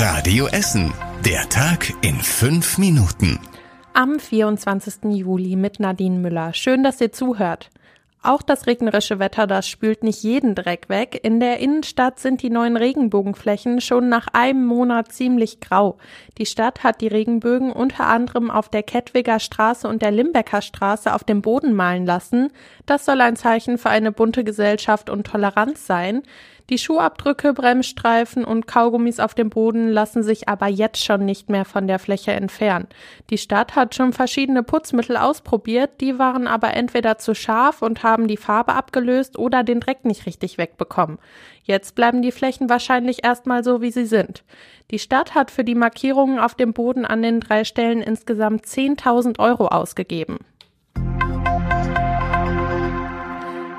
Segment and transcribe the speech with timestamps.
[0.00, 0.94] Radio Essen.
[1.24, 3.40] Der Tag in fünf Minuten.
[3.94, 5.10] Am 24.
[5.10, 6.54] Juli mit Nadine Müller.
[6.54, 7.68] Schön, dass ihr zuhört.
[8.22, 11.18] Auch das regnerische Wetter, das spült nicht jeden Dreck weg.
[11.24, 15.98] In der Innenstadt sind die neuen Regenbogenflächen schon nach einem Monat ziemlich grau.
[16.36, 21.12] Die Stadt hat die Regenbögen unter anderem auf der Kettwiger Straße und der Limbecker Straße
[21.12, 22.52] auf dem Boden malen lassen.
[22.86, 26.22] Das soll ein Zeichen für eine bunte Gesellschaft und Toleranz sein.
[26.70, 31.64] Die Schuhabdrücke, Bremsstreifen und Kaugummis auf dem Boden lassen sich aber jetzt schon nicht mehr
[31.64, 32.88] von der Fläche entfernen.
[33.30, 38.28] Die Stadt hat schon verschiedene Putzmittel ausprobiert, die waren aber entweder zu scharf und haben
[38.28, 41.18] die Farbe abgelöst oder den Dreck nicht richtig wegbekommen.
[41.62, 44.44] Jetzt bleiben die Flächen wahrscheinlich erstmal so, wie sie sind.
[44.90, 49.38] Die Stadt hat für die Markierungen auf dem Boden an den drei Stellen insgesamt 10.000
[49.38, 50.38] Euro ausgegeben.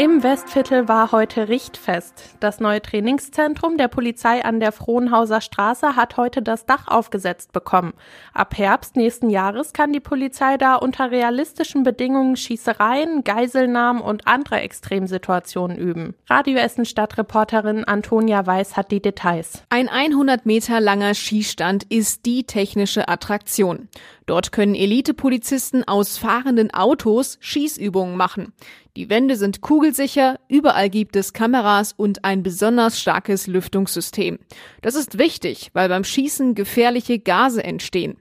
[0.00, 2.34] Im Westviertel war heute Richtfest.
[2.40, 7.92] Das neue Trainingszentrum der Polizei an der Frohnhauser Straße hat heute das Dach aufgesetzt bekommen.
[8.32, 14.60] Ab Herbst nächsten Jahres kann die Polizei da unter realistischen Bedingungen Schießereien, Geiselnahmen und andere
[14.62, 16.14] Extremsituationen üben.
[16.30, 19.64] Radio Essen Stadtreporterin Antonia Weiß hat die Details.
[19.68, 23.90] Ein 100 Meter langer Schießstand ist die technische Attraktion.
[24.30, 28.52] Dort können Elite-Polizisten aus fahrenden Autos Schießübungen machen.
[28.94, 34.38] Die Wände sind kugelsicher, überall gibt es Kameras und ein besonders starkes Lüftungssystem.
[34.82, 38.18] Das ist wichtig, weil beim Schießen gefährliche Gase entstehen.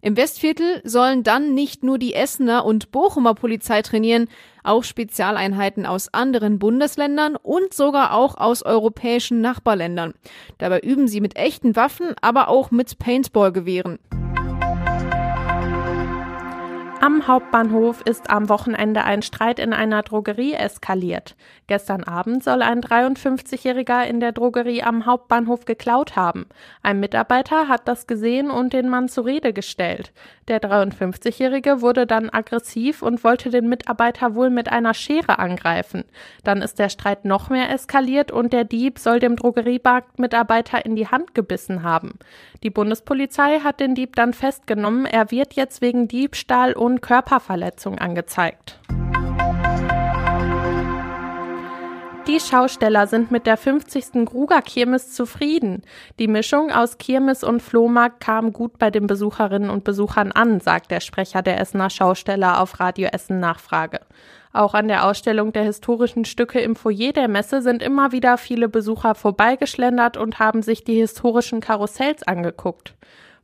[0.00, 4.26] Im Westviertel sollen dann nicht nur die Essener und Bochumer Polizei trainieren,
[4.64, 10.14] auch Spezialeinheiten aus anderen Bundesländern und sogar auch aus europäischen Nachbarländern.
[10.58, 14.00] Dabei üben sie mit echten Waffen, aber auch mit Paintball-Gewehren.
[17.04, 21.34] Am Hauptbahnhof ist am Wochenende ein Streit in einer Drogerie eskaliert.
[21.66, 26.46] Gestern Abend soll ein 53-Jähriger in der Drogerie am Hauptbahnhof geklaut haben.
[26.80, 30.12] Ein Mitarbeiter hat das gesehen und den Mann zur Rede gestellt.
[30.46, 36.04] Der 53-Jährige wurde dann aggressiv und wollte den Mitarbeiter wohl mit einer Schere angreifen.
[36.44, 41.08] Dann ist der Streit noch mehr eskaliert und der Dieb soll dem Drogeriemarktmitarbeiter in die
[41.08, 42.20] Hand gebissen haben.
[42.62, 45.04] Die Bundespolizei hat den Dieb dann festgenommen.
[45.04, 48.78] Er wird jetzt wegen Diebstahl und Körperverletzung angezeigt.
[52.28, 54.24] Die Schausteller sind mit der 50.
[54.24, 55.82] Gruger Kirmes zufrieden.
[56.20, 60.92] Die Mischung aus Kirmes und Flohmarkt kam gut bei den Besucherinnen und Besuchern an, sagt
[60.92, 64.00] der Sprecher der Essener Schausteller auf Radio Essen Nachfrage.
[64.52, 68.68] Auch an der Ausstellung der historischen Stücke im Foyer der Messe sind immer wieder viele
[68.68, 72.94] Besucher vorbeigeschlendert und haben sich die historischen Karussells angeguckt.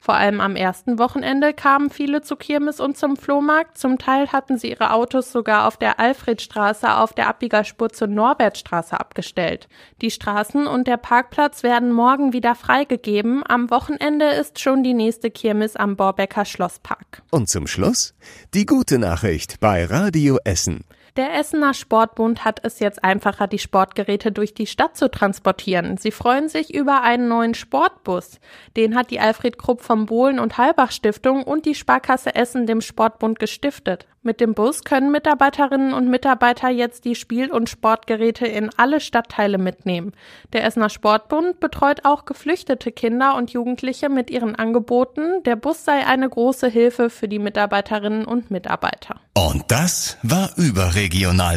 [0.00, 3.76] Vor allem am ersten Wochenende kamen viele zu Kirmes und zum Flohmarkt.
[3.76, 8.98] Zum Teil hatten sie ihre Autos sogar auf der Alfredstraße auf der Abbiegerspur zur Norbertstraße
[8.98, 9.68] abgestellt.
[10.00, 13.42] Die Straßen und der Parkplatz werden morgen wieder freigegeben.
[13.46, 17.22] Am Wochenende ist schon die nächste Kirmes am Borbecker Schlosspark.
[17.30, 18.14] Und zum Schluss
[18.54, 20.84] die gute Nachricht bei Radio Essen.
[21.18, 25.96] Der Essener Sportbund hat es jetzt einfacher, die Sportgeräte durch die Stadt zu transportieren.
[25.96, 28.38] Sie freuen sich über einen neuen Sportbus.
[28.76, 32.80] Den hat die Alfred Krupp vom Bohlen- und Halbach Stiftung und die Sparkasse Essen dem
[32.80, 34.06] Sportbund gestiftet.
[34.22, 39.58] Mit dem Bus können Mitarbeiterinnen und Mitarbeiter jetzt die Spiel- und Sportgeräte in alle Stadtteile
[39.58, 40.12] mitnehmen.
[40.52, 45.42] Der Essener Sportbund betreut auch geflüchtete Kinder und Jugendliche mit ihren Angeboten.
[45.44, 49.20] Der Bus sei eine große Hilfe für die Mitarbeiterinnen und Mitarbeiter.
[49.34, 51.07] Und das war überregional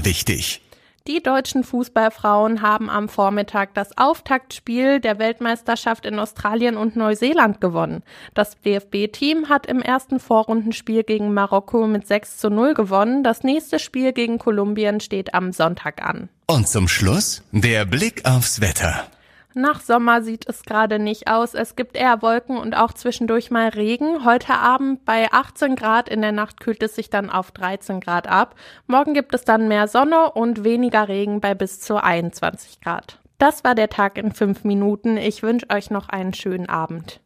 [0.06, 0.62] wichtig.
[1.08, 8.04] Die deutschen Fußballfrauen haben am Vormittag das Auftaktspiel der Weltmeisterschaft in Australien und Neuseeland gewonnen.
[8.36, 13.24] Das DFB-Team hat im ersten Vorrundenspiel gegen Marokko mit 6 zu 0 gewonnen.
[13.24, 16.30] Das nächste Spiel gegen Kolumbien steht am Sonntag an.
[16.46, 19.08] Und zum Schluss der Blick aufs Wetter.
[19.54, 21.54] Nach Sommer sieht es gerade nicht aus.
[21.54, 24.24] Es gibt eher Wolken und auch zwischendurch mal Regen.
[24.24, 28.28] Heute Abend bei 18 Grad, in der Nacht kühlt es sich dann auf 13 Grad
[28.28, 28.56] ab.
[28.88, 33.20] Morgen gibt es dann mehr Sonne und weniger Regen bei bis zu 21 Grad.
[33.38, 35.18] Das war der Tag in fünf Minuten.
[35.18, 37.20] Ich wünsche euch noch einen schönen Abend.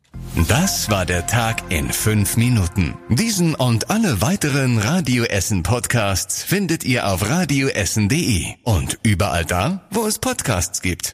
[0.48, 2.96] Das war der Tag in fünf Minuten.
[3.10, 10.06] Diesen und alle weiteren Radio Essen Podcasts findet ihr auf radioessen.de und überall da, wo
[10.06, 11.14] es Podcasts gibt.